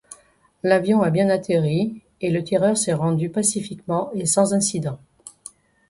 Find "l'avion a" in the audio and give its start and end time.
0.63-1.11